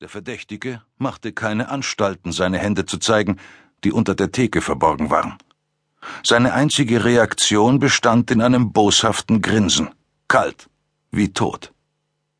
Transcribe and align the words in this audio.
Der 0.00 0.08
Verdächtige 0.08 0.80
machte 0.96 1.32
keine 1.32 1.70
Anstalten, 1.70 2.30
seine 2.30 2.58
Hände 2.58 2.86
zu 2.86 2.98
zeigen, 2.98 3.40
die 3.82 3.90
unter 3.90 4.14
der 4.14 4.30
Theke 4.30 4.60
verborgen 4.60 5.10
waren. 5.10 5.38
Seine 6.22 6.52
einzige 6.52 7.04
Reaktion 7.04 7.80
bestand 7.80 8.30
in 8.30 8.40
einem 8.40 8.72
boshaften 8.72 9.42
Grinsen, 9.42 9.90
kalt, 10.28 10.70
wie 11.10 11.32
tot. 11.32 11.72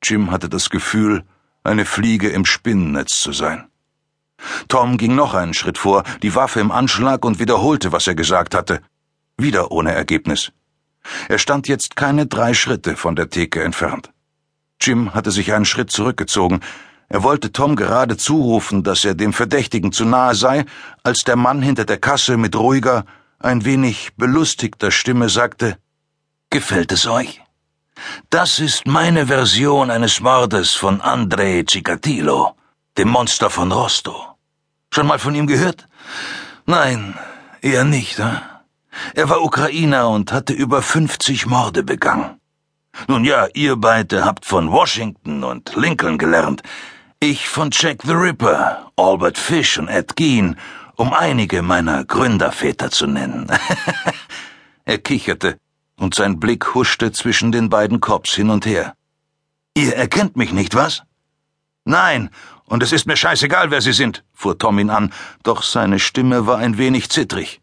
Jim 0.00 0.30
hatte 0.30 0.48
das 0.48 0.70
Gefühl, 0.70 1.24
eine 1.64 1.86
Fliege 1.86 2.28
im 2.28 2.44
Spinnennetz 2.44 3.20
zu 3.20 3.32
sein. 3.32 3.66
Tom 4.68 4.96
ging 4.96 5.16
noch 5.16 5.34
einen 5.34 5.52
Schritt 5.52 5.76
vor, 5.76 6.04
die 6.22 6.36
Waffe 6.36 6.60
im 6.60 6.70
Anschlag 6.70 7.24
und 7.24 7.40
wiederholte, 7.40 7.90
was 7.90 8.06
er 8.06 8.14
gesagt 8.14 8.54
hatte. 8.54 8.80
Wieder 9.36 9.72
ohne 9.72 9.90
Ergebnis. 9.90 10.52
Er 11.28 11.38
stand 11.38 11.66
jetzt 11.66 11.96
keine 11.96 12.26
drei 12.26 12.54
Schritte 12.54 12.96
von 12.96 13.16
der 13.16 13.28
Theke 13.28 13.64
entfernt. 13.64 14.12
Jim 14.80 15.14
hatte 15.14 15.32
sich 15.32 15.52
einen 15.52 15.64
Schritt 15.64 15.90
zurückgezogen, 15.90 16.60
er 17.10 17.24
wollte 17.24 17.50
Tom 17.50 17.74
gerade 17.74 18.16
zurufen, 18.16 18.84
dass 18.84 19.04
er 19.04 19.14
dem 19.14 19.32
Verdächtigen 19.32 19.90
zu 19.90 20.04
nahe 20.04 20.36
sei, 20.36 20.64
als 21.02 21.24
der 21.24 21.34
Mann 21.34 21.60
hinter 21.60 21.84
der 21.84 21.98
Kasse 21.98 22.36
mit 22.36 22.54
ruhiger, 22.54 23.04
ein 23.40 23.64
wenig 23.64 24.12
belustigter 24.16 24.92
Stimme 24.92 25.28
sagte 25.28 25.76
Gefällt 26.50 26.92
es 26.92 27.08
euch? 27.08 27.42
Das 28.30 28.60
ist 28.60 28.86
meine 28.86 29.26
Version 29.26 29.90
eines 29.90 30.20
Mordes 30.20 30.74
von 30.74 31.00
Andrei 31.00 31.64
Cicatillo, 31.68 32.54
dem 32.96 33.08
Monster 33.08 33.50
von 33.50 33.72
Rosto. 33.72 34.14
Schon 34.94 35.08
mal 35.08 35.18
von 35.18 35.34
ihm 35.34 35.48
gehört? 35.48 35.88
Nein, 36.66 37.18
eher 37.60 37.84
nicht. 37.84 38.18
Hm? 38.18 38.38
Er 39.14 39.28
war 39.28 39.42
Ukrainer 39.42 40.08
und 40.10 40.32
hatte 40.32 40.52
über 40.52 40.80
50 40.80 41.46
Morde 41.46 41.82
begangen. 41.82 42.40
Nun 43.08 43.24
ja, 43.24 43.48
ihr 43.54 43.74
beide 43.74 44.24
habt 44.24 44.44
von 44.46 44.70
Washington 44.70 45.42
und 45.42 45.74
Lincoln 45.74 46.18
gelernt. 46.18 46.62
Ich 47.22 47.50
von 47.50 47.68
Jack 47.70 48.00
the 48.04 48.14
Ripper, 48.14 48.90
Albert 48.96 49.36
Fish 49.36 49.76
und 49.76 49.88
Ed 49.88 50.16
Gein, 50.16 50.56
um 50.96 51.12
einige 51.12 51.60
meiner 51.60 52.02
Gründerväter 52.02 52.90
zu 52.90 53.06
nennen. 53.06 53.46
er 54.86 54.96
kicherte, 54.96 55.58
und 55.98 56.14
sein 56.14 56.40
Blick 56.40 56.74
huschte 56.74 57.12
zwischen 57.12 57.52
den 57.52 57.68
beiden 57.68 58.00
Cops 58.00 58.32
hin 58.32 58.48
und 58.48 58.64
her. 58.64 58.94
Ihr 59.74 59.94
erkennt 59.94 60.38
mich 60.38 60.54
nicht, 60.54 60.74
was? 60.74 61.02
Nein, 61.84 62.30
und 62.64 62.82
es 62.82 62.90
ist 62.90 63.06
mir 63.06 63.18
scheißegal, 63.18 63.70
wer 63.70 63.82
Sie 63.82 63.92
sind, 63.92 64.24
fuhr 64.32 64.56
Tom 64.56 64.78
ihn 64.78 64.88
an, 64.88 65.12
doch 65.42 65.62
seine 65.62 65.98
Stimme 65.98 66.46
war 66.46 66.56
ein 66.56 66.78
wenig 66.78 67.10
zittrig. 67.10 67.60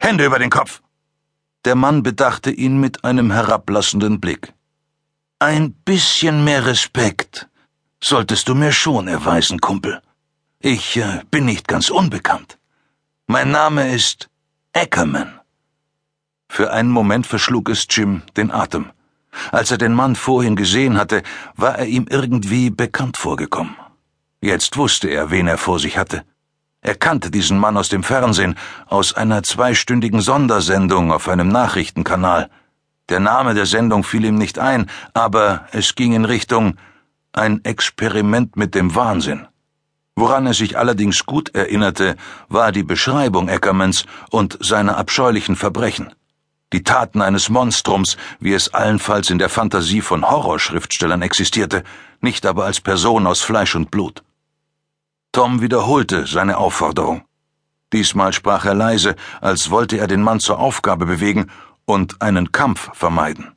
Hände 0.00 0.24
über 0.24 0.40
den 0.40 0.50
Kopf! 0.50 0.82
Der 1.64 1.76
Mann 1.76 2.02
bedachte 2.02 2.50
ihn 2.50 2.80
mit 2.80 3.04
einem 3.04 3.30
herablassenden 3.30 4.18
Blick. 4.18 4.52
Ein 5.38 5.74
bisschen 5.74 6.42
mehr 6.42 6.66
Respekt, 6.66 7.48
solltest 8.02 8.48
du 8.48 8.54
mir 8.54 8.72
schon 8.72 9.08
erweisen, 9.08 9.60
Kumpel. 9.60 10.00
Ich 10.60 10.96
äh, 10.96 11.22
bin 11.30 11.44
nicht 11.44 11.68
ganz 11.68 11.90
unbekannt. 11.90 12.58
Mein 13.26 13.50
Name 13.50 13.94
ist 13.94 14.28
Ackerman. 14.72 15.40
Für 16.48 16.72
einen 16.72 16.90
Moment 16.90 17.26
verschlug 17.26 17.68
es 17.68 17.86
Jim 17.90 18.22
den 18.36 18.50
Atem. 18.50 18.90
Als 19.52 19.70
er 19.70 19.78
den 19.78 19.92
Mann 19.92 20.16
vorhin 20.16 20.56
gesehen 20.56 20.96
hatte, 20.96 21.22
war 21.56 21.78
er 21.78 21.86
ihm 21.86 22.06
irgendwie 22.08 22.70
bekannt 22.70 23.16
vorgekommen. 23.16 23.76
Jetzt 24.40 24.76
wusste 24.76 25.08
er, 25.08 25.30
wen 25.30 25.46
er 25.46 25.58
vor 25.58 25.78
sich 25.78 25.98
hatte. 25.98 26.24
Er 26.80 26.94
kannte 26.94 27.30
diesen 27.30 27.58
Mann 27.58 27.76
aus 27.76 27.88
dem 27.88 28.02
Fernsehen, 28.02 28.56
aus 28.86 29.12
einer 29.12 29.42
zweistündigen 29.42 30.20
Sondersendung 30.20 31.10
auf 31.10 31.28
einem 31.28 31.48
Nachrichtenkanal. 31.48 32.48
Der 33.08 33.20
Name 33.20 33.54
der 33.54 33.66
Sendung 33.66 34.04
fiel 34.04 34.24
ihm 34.24 34.36
nicht 34.36 34.58
ein, 34.58 34.88
aber 35.12 35.66
es 35.72 35.94
ging 35.94 36.12
in 36.12 36.24
Richtung 36.24 36.76
ein 37.36 37.64
Experiment 37.64 38.56
mit 38.56 38.74
dem 38.74 38.94
Wahnsinn. 38.94 39.46
Woran 40.16 40.46
er 40.46 40.54
sich 40.54 40.78
allerdings 40.78 41.26
gut 41.26 41.54
erinnerte, 41.54 42.16
war 42.48 42.72
die 42.72 42.82
Beschreibung 42.82 43.48
Eckermans 43.48 44.06
und 44.30 44.56
seiner 44.60 44.96
abscheulichen 44.96 45.56
Verbrechen. 45.56 46.14
Die 46.72 46.82
Taten 46.82 47.20
eines 47.20 47.48
Monstrums, 47.48 48.16
wie 48.40 48.54
es 48.54 48.72
allenfalls 48.72 49.30
in 49.30 49.38
der 49.38 49.50
Fantasie 49.50 50.00
von 50.00 50.28
Horrorschriftstellern 50.28 51.22
existierte, 51.22 51.84
nicht 52.20 52.46
aber 52.46 52.64
als 52.64 52.80
Person 52.80 53.26
aus 53.26 53.42
Fleisch 53.42 53.76
und 53.76 53.90
Blut. 53.90 54.24
Tom 55.32 55.60
wiederholte 55.60 56.26
seine 56.26 56.56
Aufforderung. 56.56 57.22
Diesmal 57.92 58.32
sprach 58.32 58.64
er 58.64 58.74
leise, 58.74 59.14
als 59.40 59.70
wollte 59.70 59.98
er 59.98 60.06
den 60.06 60.22
Mann 60.22 60.40
zur 60.40 60.58
Aufgabe 60.58 61.06
bewegen 61.06 61.50
und 61.84 62.20
einen 62.22 62.50
Kampf 62.50 62.90
vermeiden. 62.94 63.52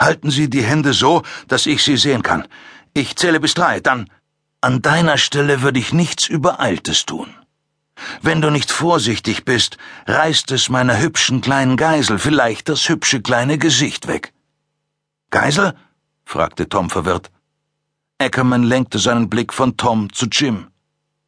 Halten 0.00 0.30
Sie 0.30 0.48
die 0.48 0.62
Hände 0.62 0.94
so, 0.94 1.22
dass 1.48 1.66
ich 1.66 1.84
sie 1.84 1.96
sehen 1.96 2.22
kann. 2.22 2.48
Ich 2.94 3.16
zähle 3.16 3.40
bis 3.40 3.54
drei, 3.54 3.80
dann. 3.80 4.10
An 4.60 4.82
deiner 4.82 5.18
Stelle 5.18 5.62
würde 5.62 5.78
ich 5.78 5.92
nichts 5.92 6.28
Übereiltes 6.28 7.06
tun. 7.06 7.34
Wenn 8.20 8.40
du 8.40 8.50
nicht 8.50 8.70
vorsichtig 8.70 9.44
bist, 9.44 9.78
reißt 10.06 10.50
es 10.52 10.68
meiner 10.68 10.98
hübschen 10.98 11.40
kleinen 11.40 11.76
Geisel 11.76 12.18
vielleicht 12.18 12.68
das 12.68 12.88
hübsche 12.88 13.22
kleine 13.22 13.58
Gesicht 13.58 14.08
weg. 14.08 14.32
Geisel? 15.30 15.74
fragte 16.24 16.68
Tom 16.68 16.90
verwirrt. 16.90 17.30
Ackerman 18.18 18.62
lenkte 18.62 18.98
seinen 18.98 19.28
Blick 19.28 19.52
von 19.52 19.76
Tom 19.76 20.12
zu 20.12 20.26
Jim. 20.26 20.68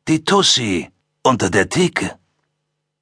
Die 0.07 0.25
Tussi 0.25 0.91
unter 1.23 1.51
der 1.51 1.69
Theke. 1.69 2.19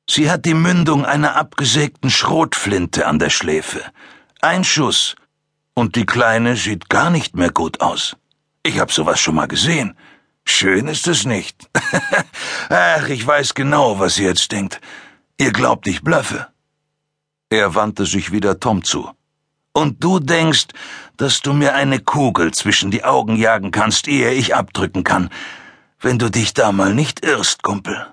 Sie 0.09 0.31
hat 0.31 0.45
die 0.45 0.55
Mündung 0.55 1.05
einer 1.05 1.37
abgesägten 1.37 2.11
Schrotflinte 2.11 3.07
an 3.07 3.19
der 3.19 3.31
Schläfe. 3.31 3.83
Ein 4.41 4.65
Schuss. 4.65 5.17
Und 5.75 5.97
die 5.97 6.07
Kleine 6.07 6.57
sieht 6.57 6.89
gar 6.89 7.11
nicht 7.11 7.35
mehr 7.35 7.51
gut 7.51 7.81
aus. 7.81 8.17
Ich 8.65 8.79
hab 8.79 8.93
sowas 8.93 9.19
schon 9.19 9.35
mal 9.35 9.49
gesehen. 9.49 9.97
Schön 10.45 10.89
ist 10.89 11.09
es 11.09 11.25
nicht. 11.25 11.69
Ach, 12.69 13.09
ich 13.09 13.27
weiß 13.27 13.55
genau, 13.55 13.99
was 13.99 14.19
ihr 14.19 14.29
jetzt 14.29 14.53
denkt. 14.53 14.81
Ihr 15.39 15.53
glaubt, 15.53 15.87
ich 15.87 16.03
blöffe. 16.03 16.49
Er 17.51 17.75
wandte 17.75 18.07
sich 18.07 18.33
wieder 18.33 18.61
Tom 18.61 18.85
zu. 18.85 19.11
Und 19.73 20.03
du 20.05 20.21
denkst, 20.21 20.69
dass 21.17 21.41
du 21.41 21.53
mir 21.53 21.75
eine 21.75 21.99
Kugel 21.99 22.53
zwischen 22.53 22.91
die 22.91 23.05
Augen 23.05 23.37
jagen 23.37 23.71
kannst, 23.71 24.07
ehe 24.07 24.33
ich 24.33 24.55
abdrücken 24.55 25.03
kann, 25.03 25.31
wenn 26.01 26.19
du 26.19 26.31
dich 26.31 26.55
da 26.55 26.73
mal 26.73 26.95
nicht 26.95 27.25
irrst, 27.25 27.63
Kumpel. 27.63 28.07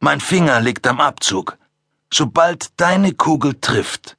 Mein 0.00 0.20
Finger 0.20 0.60
liegt 0.60 0.86
am 0.86 1.00
Abzug. 1.00 1.56
Sobald 2.12 2.78
deine 2.80 3.12
Kugel 3.12 3.54
trifft, 3.60 4.16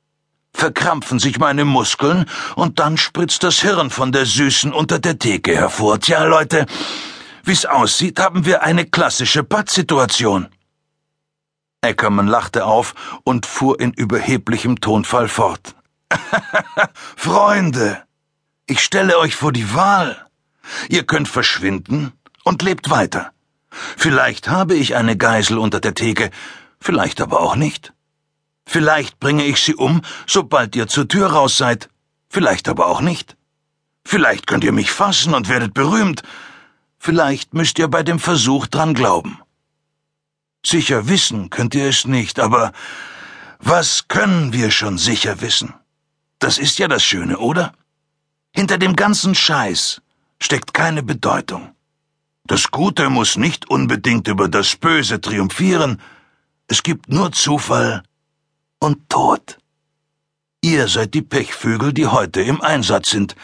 verkrampfen 0.53 1.19
sich 1.19 1.39
meine 1.39 1.65
Muskeln 1.65 2.25
und 2.55 2.79
dann 2.79 2.97
spritzt 2.97 3.43
das 3.43 3.59
Hirn 3.59 3.89
von 3.89 4.11
der 4.11 4.25
Süßen 4.25 4.71
unter 4.71 4.99
der 4.99 5.19
Theke 5.19 5.55
hervor. 5.55 5.99
Tja, 5.99 6.23
Leute, 6.23 6.65
wie's 7.43 7.65
aussieht, 7.65 8.19
haben 8.19 8.45
wir 8.45 8.63
eine 8.63 8.85
klassische 8.85 9.43
Pattsituation. 9.43 10.47
Ackerman 11.81 12.27
lachte 12.27 12.65
auf 12.65 12.95
und 13.23 13.45
fuhr 13.45 13.79
in 13.79 13.91
überheblichem 13.91 14.79
Tonfall 14.79 15.27
fort. 15.27 15.75
Freunde, 17.17 18.01
ich 18.65 18.79
stelle 18.81 19.17
euch 19.17 19.35
vor 19.35 19.51
die 19.51 19.73
Wahl. 19.73 20.25
Ihr 20.87 21.03
könnt 21.03 21.27
verschwinden 21.27 22.13
und 22.43 22.61
lebt 22.61 22.89
weiter. 22.89 23.31
Vielleicht 23.69 24.49
habe 24.49 24.75
ich 24.75 24.95
eine 24.95 25.17
Geisel 25.17 25.57
unter 25.57 25.79
der 25.79 25.95
Theke, 25.95 26.29
vielleicht 26.79 27.19
aber 27.19 27.41
auch 27.41 27.55
nicht. 27.55 27.93
Vielleicht 28.65 29.19
bringe 29.19 29.45
ich 29.45 29.61
sie 29.61 29.75
um, 29.75 30.01
sobald 30.25 30.75
ihr 30.75 30.87
zur 30.87 31.07
Tür 31.07 31.27
raus 31.27 31.57
seid. 31.57 31.89
Vielleicht 32.29 32.67
aber 32.67 32.87
auch 32.87 33.01
nicht. 33.01 33.37
Vielleicht 34.05 34.47
könnt 34.47 34.63
ihr 34.63 34.71
mich 34.71 34.91
fassen 34.91 35.33
und 35.33 35.49
werdet 35.49 35.73
berühmt. 35.73 36.23
Vielleicht 36.97 37.53
müsst 37.53 37.79
ihr 37.79 37.87
bei 37.87 38.03
dem 38.03 38.19
Versuch 38.19 38.67
dran 38.67 38.93
glauben. 38.93 39.39
Sicher 40.65 41.07
wissen 41.07 41.49
könnt 41.49 41.75
ihr 41.75 41.89
es 41.89 42.05
nicht, 42.05 42.39
aber 42.39 42.71
was 43.59 44.07
können 44.07 44.53
wir 44.53 44.71
schon 44.71 44.97
sicher 44.97 45.41
wissen? 45.41 45.73
Das 46.39 46.57
ist 46.57 46.79
ja 46.79 46.87
das 46.87 47.03
Schöne, 47.03 47.37
oder? 47.37 47.73
Hinter 48.51 48.77
dem 48.77 48.95
ganzen 48.95 49.35
Scheiß 49.35 50.01
steckt 50.41 50.73
keine 50.73 51.03
Bedeutung. 51.03 51.75
Das 52.45 52.71
Gute 52.71 53.09
muss 53.09 53.37
nicht 53.37 53.69
unbedingt 53.69 54.27
über 54.27 54.49
das 54.49 54.75
Böse 54.75 55.21
triumphieren. 55.21 56.01
Es 56.67 56.83
gibt 56.83 57.09
nur 57.09 57.31
Zufall 57.31 58.03
und 58.83 59.09
Tod. 59.09 59.57
Ihr 60.61 60.87
seid 60.87 61.13
die 61.13 61.21
Pechvögel, 61.21 61.93
die 61.93 62.07
heute 62.07 62.41
im 62.41 62.61
Einsatz 62.61 63.09
sind. 63.09 63.35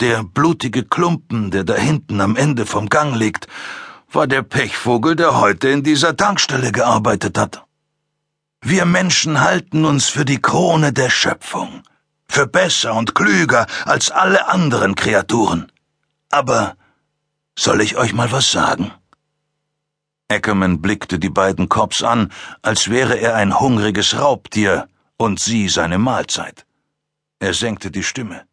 Der 0.00 0.22
blutige 0.22 0.84
Klumpen, 0.84 1.50
der 1.50 1.64
da 1.64 1.74
hinten 1.74 2.20
am 2.20 2.36
Ende 2.36 2.66
vom 2.66 2.88
Gang 2.90 3.16
liegt, 3.16 3.46
war 4.12 4.26
der 4.26 4.42
Pechvogel, 4.42 5.16
der 5.16 5.40
heute 5.40 5.68
in 5.70 5.82
dieser 5.82 6.16
Tankstelle 6.16 6.72
gearbeitet 6.72 7.38
hat. 7.38 7.64
Wir 8.60 8.84
Menschen 8.84 9.40
halten 9.40 9.84
uns 9.86 10.08
für 10.08 10.26
die 10.26 10.42
Krone 10.42 10.92
der 10.92 11.08
Schöpfung, 11.08 11.82
für 12.28 12.46
besser 12.46 12.94
und 12.94 13.14
klüger 13.14 13.66
als 13.86 14.10
alle 14.10 14.48
anderen 14.48 14.94
Kreaturen. 14.94 15.72
Aber 16.30 16.76
soll 17.58 17.80
ich 17.80 17.96
euch 17.96 18.12
mal 18.12 18.30
was 18.30 18.50
sagen? 18.50 18.92
Ackerman 20.28 20.82
blickte 20.82 21.18
die 21.20 21.30
beiden 21.30 21.68
Cops 21.68 22.02
an, 22.02 22.32
als 22.62 22.90
wäre 22.90 23.16
er 23.16 23.36
ein 23.36 23.60
hungriges 23.60 24.18
Raubtier 24.18 24.88
und 25.16 25.38
sie 25.38 25.68
seine 25.68 25.98
Mahlzeit. 25.98 26.66
Er 27.38 27.54
senkte 27.54 27.90
die 27.90 28.02
Stimme. 28.02 28.46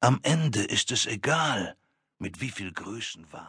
Am 0.00 0.20
Ende 0.22 0.62
ist 0.62 0.92
es 0.92 1.06
egal, 1.06 1.76
mit 2.18 2.40
wie 2.40 2.50
viel 2.50 2.72
Größen 2.72 3.32
war. 3.32 3.42